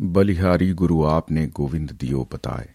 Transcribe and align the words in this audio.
बलिहारी 0.00 0.72
गुरु 0.72 1.04
आपने 1.04 1.46
गोविंद 1.46 1.90
दियो 1.92 2.28
बताए। 2.32 2.74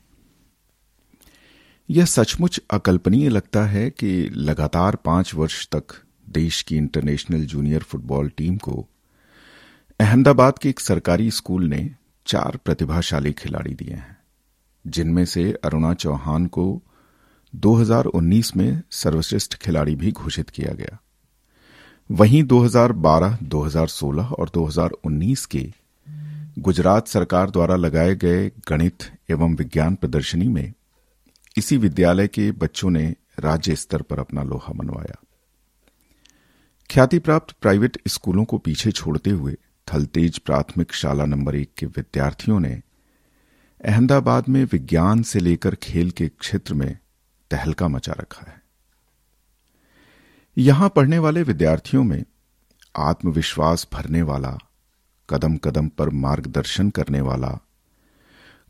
यह 1.89 2.05
सचमुच 2.05 2.61
अकल्पनीय 2.71 3.29
लगता 3.29 3.65
है 3.65 3.89
कि 3.89 4.29
लगातार 4.29 4.95
पाँच 4.95 5.35
वर्ष 5.35 5.67
तक 5.67 5.83
देश 6.29 6.61
की 6.61 6.77
इंटरनेशनल 6.77 7.45
जूनियर 7.45 7.83
फुटबॉल 7.83 8.29
टीम 8.29 8.57
को 8.57 8.87
अहमदाबाद 9.99 10.57
के 10.57 10.69
एक 10.69 10.79
सरकारी 10.79 11.31
स्कूल 11.31 11.65
ने 11.65 11.95
चार 12.25 12.59
प्रतिभाशाली 12.65 13.33
खिलाड़ी 13.33 13.73
दिए 13.73 13.93
हैं 13.93 14.17
जिनमें 14.87 15.25
से 15.25 15.53
अरुणा 15.63 15.93
चौहान 15.93 16.47
को 16.47 16.81
2019 17.55 18.55
में 18.55 18.81
सर्वश्रेष्ठ 18.91 19.55
खिलाड़ी 19.55 19.95
भी 19.95 20.11
घोषित 20.11 20.49
किया 20.49 20.73
गया। 20.73 20.99
वहीं 22.11 22.43
2012, 22.43 23.37
2016 23.43 24.31
और 24.31 24.49
2019 24.49 25.45
के 25.45 25.73
गुजरात 26.59 27.07
सरकार 27.07 27.49
द्वारा 27.49 27.75
लगाए 27.75 28.15
गए 28.15 28.51
गणित 28.69 29.03
एवं 29.29 29.55
विज्ञान 29.55 29.95
प्रदर्शनी 29.95 30.47
में 30.47 30.73
इसी 31.57 31.77
विद्यालय 31.77 32.27
के 32.27 32.51
बच्चों 32.51 32.89
ने 32.89 33.15
राज्य 33.39 33.75
स्तर 33.75 34.01
पर 34.01 34.19
अपना 34.19 34.43
लोहा 34.43 34.73
मनवाया। 34.73 35.15
ख्याति 36.89 37.19
प्राप्त 37.19 37.55
प्राइवेट 37.61 38.01
स्कूलों 38.07 38.45
को 38.45 38.57
पीछे 38.57 38.91
छोड़ते 38.91 39.29
हुए 39.29 39.57
थलतेज 39.93 40.39
प्राथमिक 40.39 40.93
शाला 40.93 41.25
नंबर 41.25 41.55
एक 41.55 41.71
के 41.77 41.85
विद्यार्थियों 41.85 42.59
ने 42.59 42.81
अहमदाबाद 43.85 44.49
में 44.49 44.63
विज्ञान 44.63 45.23
से 45.23 45.39
लेकर 45.39 45.75
खेल 45.75 46.11
के 46.11 46.27
क्षेत्र 46.27 46.73
में 46.73 46.97
तहलका 47.51 47.87
मचा 47.87 48.13
रखा 48.13 48.51
है। 48.51 48.61
यहाँ 50.57 50.89
पढ़ने 50.89 51.19
वाले 51.19 51.43
विद्यार्थियों 51.43 52.03
में 52.03 52.23
आत्मविश्वास 52.97 53.87
भरने 53.93 54.21
वाला 54.21 54.57
कदम 55.29 55.57
कदम 55.57 55.87
पर 55.87 56.09
मार्गदर्शन 56.09 56.89
करने 56.89 57.21
वाला। 57.21 57.59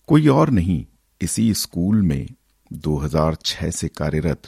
कोई 0.07 0.27
और 0.27 0.49
नहीं, 0.49 0.85
इसी 1.21 1.53
स्कूल 1.53 2.01
में 2.01 2.27
2006 2.73 3.71
से 3.71 3.87
कार्यरत। 3.87 4.41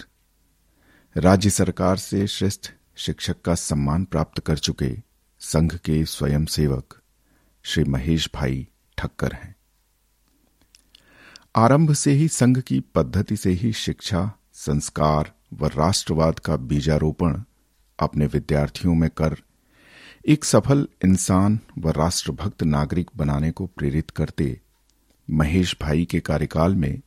राज्य 1.18 1.50
सरकार 1.50 1.98
से 1.98 2.28
श्रेष्ठ 2.28 2.72
शिक्षक 2.96 3.42
का 3.42 3.56
सम्मान 3.56 4.04
प्राप्त 4.04 4.40
कर 4.40 4.58
चुके 4.58 4.98
संघ 5.40 5.76
के 5.76 6.06
स्वयंसेवक 6.06 7.02
श्री 7.64 7.84
महेश 7.84 8.30
भाई 8.34 8.68
ठक्कर 8.98 9.34
हैं। 9.34 9.56
आरंभ 11.56 11.94
से 11.94 12.12
ही 12.12 12.28
संघ 12.28 12.60
की 12.60 12.80
पद्धति 12.80 13.38
से 13.38 13.50
ही 13.50 13.74
शिक्षा, 13.74 14.34
संस्कार 14.54 15.34
व 15.54 15.68
राष्ट्रवाद 15.68 16.40
का 16.40 16.56
बीजारोपण 16.56 17.42
अपने 18.00 18.26
विद्यार्थियों 18.26 18.96
में 18.96 19.10
कर 19.10 19.38
एक 20.26 20.46
सफल 20.46 20.88
इंसान 21.06 21.60
व 21.78 21.90
राष्ट्रभक्त 21.90 22.64
नागरिक 22.64 23.12
बनाने 23.18 23.52
को 23.52 23.66
प्रेरित 23.66 24.10
करते 24.10 24.62
महेश 25.30 25.78
भाई 25.82 26.06
के 26.06 26.20
कार्यकाल 26.20 26.76
में 26.76 27.02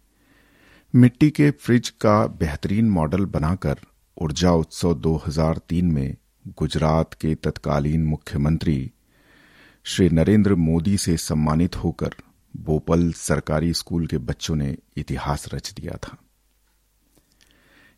मिट्टी 0.95 1.31
के 1.31 1.51
फ्रिज 1.51 1.89
का 1.89 2.27
बेहतरीन 2.27 2.91
मॉडल 2.91 3.25
बनाकर 3.25 3.79
ऊर्जा 4.23 4.51
उत्सव 4.51 5.01
2003 5.01 5.83
में 5.83 6.17
गुजरात 6.49 7.15
के 7.15 7.35
तत्कालीन 7.35 8.05
मुख्यमंत्री 8.05 8.93
श्री 9.85 10.09
नरेंद्र 10.09 10.55
मोदी 10.55 10.97
से 10.97 11.17
सम्मानित 11.17 11.77
होकर 11.77 12.15
बोपल 12.57 13.13
सरकारी 13.13 13.75
स्कूल 13.75 14.07
के 14.07 14.19
बच्चों 14.19 14.57
ने 14.57 14.77
इतिहास 14.97 15.55
रच 15.55 15.73
दिया 15.73 15.97
था। 15.97 16.19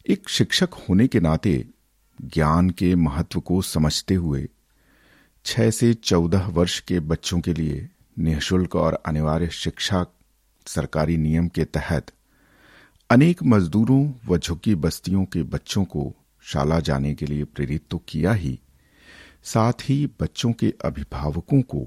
एक 0.09 0.29
शिक्षक 0.29 0.69
होने 0.75 1.09
के 1.09 1.21
नाते 1.21 1.67
ज्ञान 2.21 2.71
के 2.71 2.95
महत्व 2.95 3.41
को 3.41 3.63
समझते 3.63 4.15
हुए 4.15 4.49
छह 5.47 5.71
से 5.71 5.95
चौदह 5.95 6.47
वर्ष 6.47 6.81
के 6.81 7.01
बच्चों 7.01 7.41
के 7.41 7.53
लिए 7.55 7.89
निःशुल्क 8.19 8.77
और 8.77 9.03
अनिवार्य 9.07 9.49
शिक्षा 9.49 10.07
सरकारी 10.67 11.17
नियम 11.17 11.49
के 11.49 11.65
तहत 11.65 12.07
अनेक 13.11 13.43
मजदूरों 13.43 14.13
व 14.27 14.39
झुग्गी 14.39 14.75
बस्तियों 14.75 15.25
के 15.25 15.43
बच्चों 15.43 15.85
को 15.85 16.15
शाला 16.43 16.81
जाने 16.81 17.15
के 17.15 17.27
लिए 17.27 17.45
प्रेरित 17.45 17.83
तो 17.91 17.99
किया 17.99 18.33
ही, 18.33 18.61
साथ 19.43 19.73
ही 19.83 20.07
बच्चों 20.21 20.53
के 20.53 20.75
अभिभावकों 20.85 21.63
को 21.63 21.87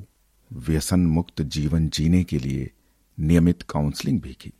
व्यसन 0.53 0.99
मुक्त 0.99 1.41
जीवन 1.41 1.89
जीने 1.89 2.23
के 2.23 2.39
लिए 2.39 2.71
नियमित 3.19 3.61
काउंसलिंग 3.61 4.21
भी 4.21 4.33
की। 4.33 4.53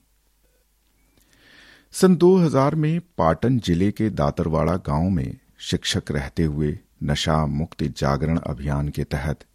सन 1.92 2.16
2000 2.16 2.76
में 2.76 3.02
पाटन 3.18 3.60
ज़िले 3.60 3.92
के 3.92 4.10
दातरवाड़ा 4.10 4.76
गाँव 4.76 5.10
में 5.10 5.38
शिक्षक 5.60 6.12
रहते 6.12 6.44
हुए 6.44 6.80
नशा 7.02 7.46
मुक्ति 7.46 7.88
जागरण 7.98 8.38
अभियान 8.38 8.90
के 8.90 9.04
तहत 9.04 9.46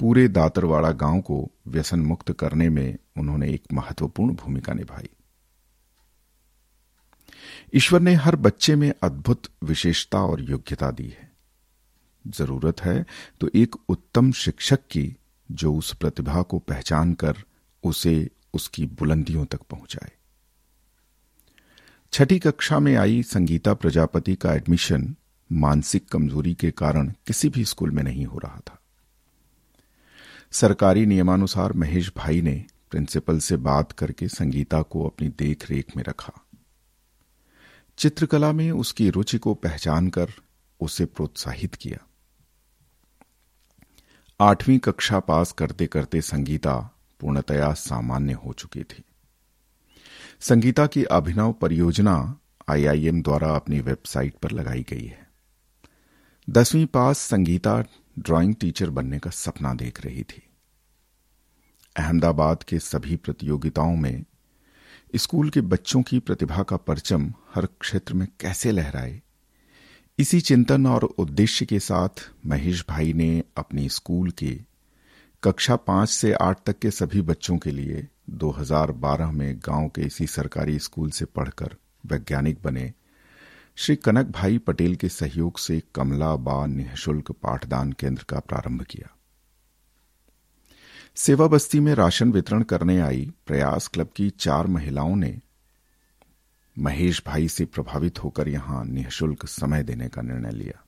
पूरे 0.00 0.26
दातरवाड़ा 0.28 0.90
गाँव 0.92 1.20
को 1.20 1.50
व्यसन 1.66 2.00
मुक्त 2.00 2.32
करने 2.32 2.68
में 2.68 2.96
उन्होंने 3.16 3.50
एक 3.50 3.72
महत्वपूर्ण 3.72 4.34
भूमिका 4.34 4.72
निभाई। 4.72 5.08
ईश्वर 7.74 8.00
ने 8.00 8.14
हर 8.14 8.36
बच्चे 8.36 8.76
में 8.76 8.92
अद्भुत 9.02 9.48
विशेषता 9.64 10.18
और 10.18 10.40
योग्यता 10.40 10.90
दी 10.90 11.08
है। 11.08 11.32
ज़रूरत 12.24 12.80
है 12.80 13.04
तो 13.40 13.50
एक 13.54 13.76
उत्तम 13.88 14.32
शिक्षक 14.32 14.86
की 14.90 15.16
जो 15.48 15.74
उस 15.74 15.94
प्रतिभा 15.94 16.42
को 16.42 16.58
पहचान 16.58 17.14
कर 17.14 17.36
उसे 17.84 18.30
उसकी 18.54 18.86
बुलंदियों 18.98 19.44
तक 19.44 19.62
पहुँचाए। 19.62 20.12
छठी 22.12 22.38
कक्षा 22.38 22.78
में 22.78 22.94
आई 22.96 23.22
संगीता 23.22 23.74
प्रजापति 23.74 24.34
का 24.34 24.54
एडमिशन 24.54 25.14
मानसिक 25.54 26.08
कमज़ोरी 26.08 26.54
के 26.54 26.70
कारण 26.70 27.12
किसी 27.26 27.48
भी 27.48 27.64
स्कूल 27.64 27.90
में 27.90 28.02
नहीं 28.02 28.26
हो 28.26 28.38
रहा 28.38 28.58
था। 28.58 28.78
सरकारी 30.52 31.06
नियमानुसार 31.06 31.72
महेश 31.72 32.12
भाई 32.16 32.42
ने 32.42 32.64
प्रिंसिपल 32.90 33.38
से 33.38 33.56
बात 33.56 33.92
करके 33.92 34.28
संगीता 34.28 34.82
को 34.82 35.06
अपनी 35.06 35.28
देख 35.28 35.70
रेख 35.70 35.96
में 35.96 36.04
रखा। 36.04 36.32
चित्रकला 37.98 38.52
में 38.52 38.70
उसकी 38.70 39.10
रुचि 39.10 39.38
को 39.38 39.54
पहचान 39.54 40.08
कर 40.08 40.30
उसे 40.80 41.04
प्रोत्साहित 41.04 41.74
किया। 41.74 41.98
आठवीं 44.40 44.78
कक्षा 44.78 45.20
पास 45.20 45.52
करते 45.52 45.86
करते 45.86 46.20
संगीता 46.20 46.76
पूर्णतया 47.20 47.72
सामान्य 47.72 48.32
हो 48.32 48.52
चुकी 48.52 48.82
थी। 48.82 49.04
संगीता 50.40 50.86
की 50.86 51.04
अभिनव 51.04 51.52
परियोजना 51.52 52.38
आईआईएम 52.68 53.22
द्वारा 53.22 53.56
अपनी 53.56 53.80
वेबसाइट 53.80 54.34
पर 54.34 54.50
लगाई 54.50 54.86
गई 54.88 55.04
है। 55.04 55.23
दसवीं 56.48 56.86
पास 56.86 57.18
संगीता 57.18 57.84
ड्राइंग 58.18 58.54
टीचर 58.54 58.90
बनने 58.90 59.18
का 59.18 59.30
सपना 59.30 59.72
देख 59.74 60.00
रही 60.04 60.22
थी। 60.22 60.42
अहमदाबाद 61.96 62.62
के 62.62 62.78
सभी 62.78 63.16
प्रतियोगिताओं 63.16 63.96
में 63.96 64.24
स्कूल 65.16 65.50
के 65.50 65.60
बच्चों 65.60 66.02
की 66.02 66.18
प्रतिभा 66.18 66.62
का 66.62 66.76
परचम 66.76 67.32
हर 67.54 67.66
क्षेत्र 67.80 68.14
में 68.14 68.26
कैसे 68.40 68.72
लहराए, 68.72 69.22
इसी 70.18 70.40
चिंतन 70.40 70.86
और 70.86 71.04
उद्देश्य 71.04 71.66
के 71.66 71.78
साथ 71.78 72.30
महेश 72.46 72.84
भाई 72.88 73.12
ने 73.12 73.42
अपनी 73.56 73.88
स्कूल 73.88 74.30
के 74.30 74.58
कक्षा 75.42 75.76
पाँच 75.76 76.08
से 76.08 76.32
आठ 76.32 76.58
तक 76.66 76.78
के 76.78 76.90
सभी 76.90 77.22
बच्चों 77.22 77.56
के 77.58 77.70
लिए 77.70 78.06
2012 78.30 79.30
में 79.30 79.58
गाँव 79.58 79.88
के 79.88 80.02
इसी 80.02 80.26
सरकारी 80.26 80.78
स्कूल 80.78 81.10
से 81.10 81.24
पढ़कर 81.24 81.76
वैज्ञानिक 82.06 82.62
बने। 82.62 82.92
श्री 83.76 83.96
कनक 83.96 84.26
भाई 84.26 84.58
पटेल 84.58 84.94
के 84.96 85.08
सहयोग 85.08 85.58
से 85.58 85.82
कमला 85.94 86.36
बा 86.36 86.66
निःशुल्क 86.66 87.30
पाठदान 87.32 87.92
केंद्र 87.92 88.24
का 88.28 88.40
प्रारंभ 88.40 88.82
किया। 88.82 89.16
सेवा 91.14 91.46
बस्ती 91.46 91.80
में 91.80 91.94
राशन 91.94 92.32
वितरण 92.32 92.62
करने 92.62 93.00
आई 93.00 93.30
प्रयास 93.46 93.88
क्लब 93.88 94.08
की 94.16 94.30
चार 94.30 94.66
महिलाओं 94.66 95.16
ने 95.16 95.40
महेश 96.78 97.22
भाई 97.26 97.48
से 97.48 97.64
प्रभावित 97.64 98.24
होकर 98.24 98.48
यहाँ 98.48 98.84
निःशुल्क 98.84 99.46
समय 99.46 99.82
देने 99.82 100.08
का 100.08 100.22
निर्णय 100.22 100.50
लिया। 100.50 100.84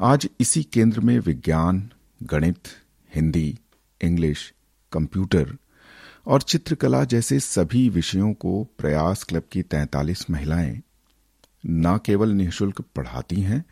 आज 0.00 0.28
इसी 0.40 0.62
केंद्र 0.62 1.00
में 1.00 1.18
विज्ञान, 1.18 1.90
गणित, 2.22 2.68
हिंदी, 3.14 3.58
इंग्लिश, 4.00 4.52
कंप्यूटर 4.92 5.56
और 6.26 6.42
चित्रकला 6.42 7.04
जैसे 7.04 7.40
सभी 7.40 7.88
विषयों 7.88 8.32
को 8.32 8.64
प्रयास 8.78 9.24
क्लब 9.24 9.42
की 9.52 9.62
तैंतालीस 9.62 10.30
महिलाएँ 10.30 10.82
न 11.66 11.98
केवल 12.06 12.30
निःशुल्क 12.30 12.80
पढ़ाती 12.96 13.40
हैं, 13.40 13.64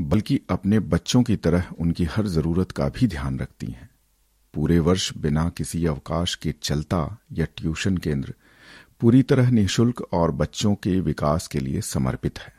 बल्कि 0.00 0.40
अपने 0.50 0.80
बच्चों 0.80 1.22
की 1.22 1.36
तरह 1.36 1.64
उनकी 1.78 2.04
हर 2.04 2.26
ज़रूरत 2.26 2.72
का 2.72 2.88
भी 2.88 3.06
ध्यान 3.06 3.38
रखती 3.38 3.66
हैं। 3.66 3.88
पूरे 4.54 4.78
वर्ष 4.78 5.12
बिना 5.16 5.48
किसी 5.48 5.86
अवकाश 5.86 6.34
के 6.34 6.54
चलता 6.62 7.18
या 7.32 7.46
ट्यूशन 7.56 7.96
केंद्र 7.96 8.34
पूरी 9.00 9.22
तरह 9.22 9.50
निःशुल्क 9.50 10.00
और 10.12 10.30
बच्चों 10.30 10.74
के 10.74 11.00
विकास 11.00 11.46
के 11.46 11.60
लिए 11.60 11.80
समर्पित 11.80 12.38
है। 12.38 12.52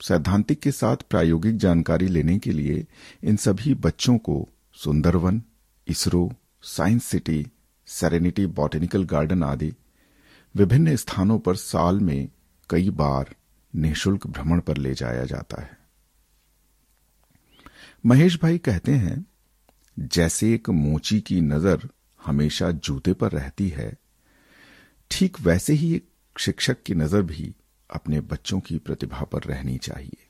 सैद्धांतिक 0.00 0.60
के 0.60 0.70
साथ 0.70 0.96
प्रायोगिक 1.10 1.56
जानकारी 1.56 2.06
लेने 2.06 2.38
के 2.38 2.52
लिए 2.52 2.84
इन 3.24 3.36
सभी 3.36 3.74
बच्चों 3.74 4.18
को 4.18 4.48
Sundarvan, 4.74 5.42
ISRO, 5.86 6.32
science 6.62 7.04
city 7.04 7.46
serenity 7.86 8.46
botanical 8.46 9.04
garden 9.04 9.42
आदि 9.42 9.72
विभिन्न 10.54 10.96
स्थानों 10.96 11.38
पर 11.38 11.56
साल 11.56 12.00
में 12.00 12.28
कई 12.70 12.90
बार 12.90 13.34
निःशुल्क 13.74 14.26
भ्रमण 14.26 14.60
पर 14.60 14.76
ले 14.76 14.94
जाया 14.94 15.24
जाता 15.24 15.62
है। 15.62 15.78
महेश 18.06 18.38
भाई 18.42 18.58
कहते 18.58 18.92
हैं, 18.92 19.24
जैसे 19.96 20.54
एक 20.54 20.70
मोची 20.70 21.20
की 21.20 21.40
नज़र 21.40 21.88
हमेशा 22.20 22.70
जूते 22.70 23.12
पर 23.12 23.32
रहती 23.32 23.68
है, 23.68 23.92
ठीक 25.10 25.40
वैसे 25.40 25.72
ही 25.72 25.94
एक 25.94 26.08
शिक्षक 26.36 26.82
की 26.82 26.94
नज़र 26.94 27.22
भी 27.22 27.54
अपने 27.90 28.20
बच्चों 28.20 28.60
की 28.60 28.78
प्रतिभा 28.78 29.24
पर 29.24 29.42
रहनी 29.42 29.78
चाहिए। 29.78 30.26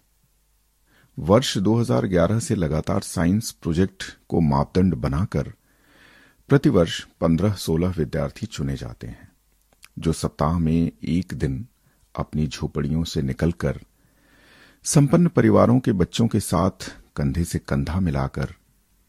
वर्ष 1.18 1.58
2011 1.58 2.40
से 2.40 2.54
लगातार 2.54 3.00
साइंस 3.00 3.50
प्रोजेक्ट 3.52 4.04
को 4.28 4.40
मापदंड 4.40 4.94
बनाकर 4.94 5.52
प्रतिवर्ष 6.48 7.00
15-16 7.20 7.96
विद्यार्थी 7.98 8.46
चुने 8.46 8.76
जाते 8.76 9.06
हैं, 9.06 9.32
जो 9.98 10.12
सप्ताह 10.12 10.58
में 10.58 10.92
एक 11.04 11.34
दिन 11.34 11.66
अपनी 12.16 12.46
झोपड़ियों 12.46 13.04
से 13.04 13.22
निकलकर, 13.22 13.80
संपन्न 14.84 15.28
परिवारों 15.28 15.80
के 15.80 15.92
बच्चों 15.92 16.28
के 16.28 16.40
साथ 16.40 16.96
कंधे 17.16 17.44
से 17.44 17.58
कंधा 17.58 18.00
मिलाकर, 18.00 18.54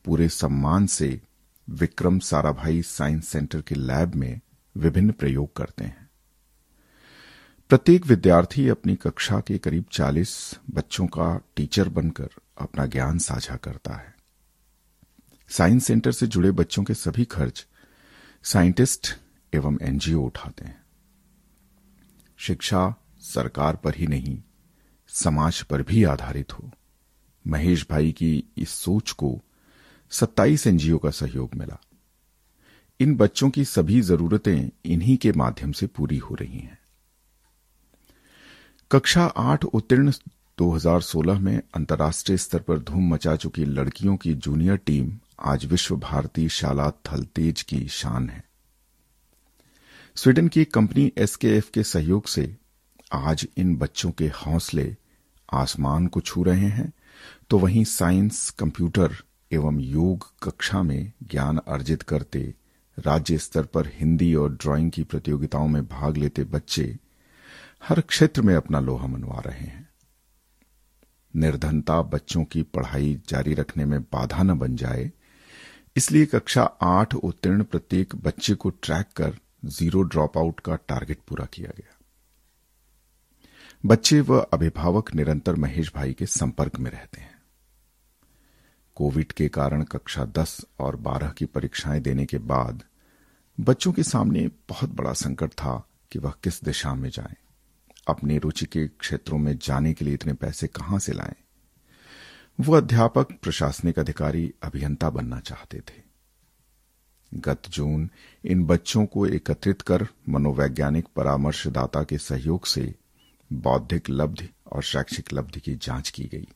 पूरे 0.06 0.30
सम्मान 0.30 0.86
से 0.86 1.22
विक्रम 1.70 2.20
साराभाई 2.20 2.82
साइंस 2.82 3.28
सेंटर 3.28 3.62
के 3.62 3.76
लैब 3.76 4.16
में 4.16 4.40
विभिन्न 4.78 5.12
प्रयोग 5.12 5.56
करते 5.56 5.84
हैं। 5.84 6.10
प्रत्येक 7.70 8.06
विद्यार्थी 8.06 8.70
अपनी 8.70 8.96
कक्षा 8.96 9.40
के 9.40 9.58
करीब 9.58 9.86
40 9.92 10.60
बच्चों 10.70 11.08
का 11.08 11.42
टीचर 11.56 11.90
बनकर 11.90 12.30
अपना 12.58 12.86
ज्ञान 12.86 13.18
साझा 13.18 13.56
करता 13.56 13.94
है। 13.94 14.16
साइंस 15.50 15.86
सेंटर 15.86 16.12
से 16.12 16.28
जुड़े 16.28 16.52
बच्चों 16.52 16.84
के 16.84 16.94
सभी 16.94 17.26
खर्च 17.26 17.68
साइंटिस्ट 18.44 19.08
एवं 19.54 19.78
एनजीओ 19.82 20.22
उठाते 20.22 20.66
हैं। 20.66 20.83
शिक्षा 22.48 22.96
सरकार 23.20 23.76
पर 23.76 23.96
ही 23.96 24.08
नहीं, 24.08 24.44
समाज 25.08 25.62
पर 25.62 25.82
भी 25.82 26.04
आधारित 26.04 26.54
हो। 26.54 26.72
महेश 27.48 27.88
भाई 27.90 28.12
की 28.12 28.44
इस 28.58 28.70
सोच 28.70 29.12
को 29.12 29.42
27 30.10 30.68
एनजीओ 30.68 30.98
का 30.98 31.10
सहयोग 31.10 31.56
मिला। 31.56 31.80
इन 33.00 33.16
बच्चों 33.16 33.50
की 33.50 33.66
सभी 33.66 34.02
जरूरतें 34.02 34.70
इन्हीं 34.86 35.18
के 35.18 35.32
माध्यम 35.32 35.72
से 35.72 35.88
पूरी 35.88 36.18
हो 36.18 36.36
रही 36.36 36.60
हैं। 36.60 36.80
कक्षा 38.92 39.26
आठ 39.26 39.64
उत्तीर्ण 39.64 40.12
2016 40.58 41.40
में 41.40 41.62
अंतर्राष्ट्रीय 41.76 42.38
स्तर 42.38 42.60
पर 42.60 42.80
धूम 42.80 43.14
मचा 43.14 43.36
चुकी 43.36 43.66
लड़कियों 43.66 44.18
की 44.18 44.34
जूनियर 44.34 44.76
टीम 44.76 45.20
आज 45.40 45.66
विश्व 45.66 45.96
भारती 45.96 46.50
शाला 46.50 46.92
थलतेज 46.92 47.62
की 47.62 47.88
शान 47.88 48.30
है। 48.30 48.53
स्वीडन 50.16 50.48
की 50.48 50.66
कंपनी 50.66 51.12
एसकेएफ 51.18 51.70
के 51.70 51.84
सहयोग 51.84 52.28
से 52.28 52.58
आज 53.14 53.48
इन 53.58 53.76
बच्चों 53.76 54.12
के 54.12 54.28
हौसले 54.28 54.96
आसमान 55.54 56.08
को 56.08 56.20
छू 56.20 56.44
रहे 56.44 56.68
हैं 56.68 56.94
तो 57.50 57.58
वहीं 57.60 57.84
साइंस, 57.84 58.50
कंप्यूटर 58.50 59.16
एवं 59.52 59.80
योग 59.80 60.28
कक्षा 60.44 60.84
में 60.84 61.12
ज्ञान 61.24 61.58
अर्जित 61.58 62.02
करते 62.02 62.54
राज्य 63.00 63.38
स्तर 63.38 63.64
पर 63.64 63.88
हिंदी 63.88 64.34
और 64.36 64.54
ड्राइंग 64.54 64.92
की 64.92 65.04
प्रतियोगिताओं 65.04 65.68
में 65.68 65.88
भाग 65.88 66.18
लेते 66.18 66.44
बच्चे 66.44 66.98
हर 67.88 68.02
क्षेत्र 68.02 68.42
में 68.42 68.56
अपना 68.56 68.80
लोहा 68.80 69.08
मनवा 69.08 69.42
रहे 69.46 69.66
हैं। 69.66 69.90
निर्धनता 71.36 72.02
बच्चों 72.02 72.44
की 72.44 72.64
पढ़ाई 72.64 73.22
जारी 73.30 73.54
रखने 73.54 73.86
में 73.86 74.02
बाधा 74.02 74.44
न 74.44 74.60
बन 74.60 74.76
जाए, 74.76 75.12
इसलिए 75.96 76.26
कक्षा 76.26 76.64
आठ 76.82 77.16
उत्तीर्ण 77.16 77.64
प्रत्येक 77.64 78.16
बच्चे 78.16 78.56
को 78.56 78.70
ट्रैक 78.70 79.06
कर 79.16 79.38
ज़ीरो 79.66 80.02
ड्रॉप 80.02 80.38
आउट 80.38 80.60
का 80.60 80.76
टारगेट 80.76 81.20
पूरा 81.28 81.46
किया 81.46 81.72
गया 81.78 81.98
बच्चे 83.86 84.22
व 84.22 84.40
अभिभावक 84.40 85.16
निरंतर 85.16 85.56
महेश 85.56 85.92
भाई 85.96 86.14
के 86.14 86.26
संपर्क 86.26 86.80
में 86.80 86.92
रहते 86.92 87.22
हैं 87.22 87.42
कोविड 88.96 89.32
के 89.32 89.50
कारण 89.50 89.84
कक्षा 89.84 90.26
दस 90.26 90.66
और 90.80 90.96
बारह 90.96 91.30
की 91.30 91.46
परीक्षाएँ 91.46 92.00
देने 92.00 92.26
के 92.26 92.38
बाद 92.38 92.84
बच्चों 93.60 93.94
के 93.94 94.04
सामने 94.04 94.48
बहुत 94.70 94.90
बड़ा 94.90 95.14
संकट 95.14 95.52
था 95.52 95.88
कि 96.12 96.20
वह 96.20 96.34
किस 96.44 96.64
दिशा 96.64 96.94
में 96.94 97.10
जाएँ। 97.10 97.36
अपनी 98.08 98.38
रुचि 98.38 98.66
के 98.66 98.88
क्षेत्रों 98.88 99.38
में 99.38 99.58
जाने 99.58 99.94
के 99.94 100.06
लिए 100.06 100.14
इतने 100.14 100.34
पैसे 100.34 100.68
कहाँ 100.68 101.00
से 101.00 101.14
लाएँ? 101.14 101.36
वो 102.60 102.76
अध्यापक, 102.76 103.28
प्रशासनिक 103.42 104.00
अधिकारी, 104.00 104.54
अभियंता 104.64 105.10
बनना 105.10 105.40
चाहते 105.40 105.80
थे 105.80 106.13
गत 107.34 107.62
जून, 107.70 108.10
इन 108.46 108.64
बच्चों 108.66 109.06
को 109.06 109.26
एकत्रित 109.26 109.82
कर 109.82 110.08
मनोवैज्ञानिक 110.30 111.08
परामर्शदाता 111.16 112.04
के 112.04 112.18
सहयोग 112.18 112.66
से 112.66 112.94
बौद्धिक 113.52 114.10
लब्धि 114.10 114.50
और 114.72 114.84
शैक्षिक 114.84 115.34
लब्धि 115.34 115.60
की 115.60 115.76
जाँच 115.76 116.10
की 116.10 116.24
गई। 116.24 116.48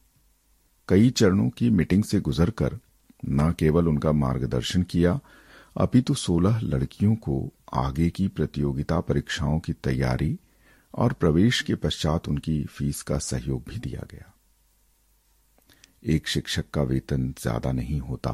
कई 0.89 1.09
चरणों 1.09 1.49
की 1.49 1.69
मीटिंग 1.69 2.03
से 2.03 2.19
गुजरकर 2.19 2.79
न 3.25 3.53
केवल 3.59 3.87
उनका 3.87 4.11
मार्गदर्शन 4.11 4.83
किया, 4.83 5.19
अपितु 5.77 6.13
सोलह 6.13 6.59
लड़कियों 6.59 7.15
को 7.15 7.53
आगे 7.73 8.09
की 8.09 8.27
प्रतियोगिता 8.27 8.99
परीक्षाओं 8.99 9.59
की 9.59 9.73
तैयारी 9.73 10.39
और 10.93 11.13
प्रवेश 11.13 11.61
के 11.61 11.75
पश्चात 11.75 12.29
उनकी 12.29 12.63
फ़ीस 12.63 13.01
का 13.01 13.17
सहयोग 13.17 13.63
भी 13.69 13.77
दिया 13.77 14.05
गया। 14.11 14.33
एक 16.03 16.27
शिक्षक 16.27 16.69
का 16.69 16.81
वेतन 16.81 17.33
ज़्यादा 17.37 17.71
नहीं 17.71 17.99
होता, 17.99 18.31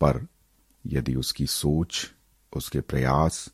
पर 0.00 0.26
यदि 0.86 1.14
उसकी 1.14 1.46
सोच 1.46 2.12
उसके 2.56 2.80
प्रयास 2.80 3.52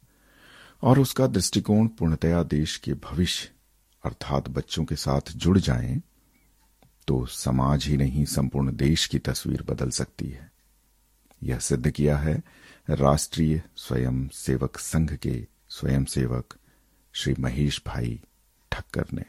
और 0.82 0.98
उसका 0.98 1.26
दृष्टिकोण 1.26 1.88
पूर्णतया 1.88 2.42
देश 2.42 2.76
के 2.76 2.94
भविष्य 2.94 3.50
अर्थात 4.04 4.48
बच्चों 4.48 4.84
के 4.84 4.96
साथ 4.96 5.20
जुड़ 5.36 5.58
जाएँ, 5.58 6.02
तो 7.08 7.26
समाज 7.26 7.84
ही 7.84 7.96
नहीं 7.96 8.24
संपूर्ण 8.24 8.76
देश 8.76 9.06
की 9.06 9.18
तस्वीर 9.18 9.62
बदल 9.62 9.90
सकती 9.90 10.28
है। 10.28 10.52
यह 11.42 11.58
सिद्ध 11.58 11.90
किया 11.90 12.18
है 12.18 12.42
राष्ट्रीय 12.90 13.62
स्वयं 13.76 14.28
सेवक 14.28 14.78
संघ 14.78 15.16
के 15.16 15.46
स्वयं 15.68 16.04
सेवक 16.04 16.54
श्री 17.12 17.34
महेश 17.40 17.82
भाई 17.86 18.22
ठक्कर 18.72 19.04
ने। 19.12 19.24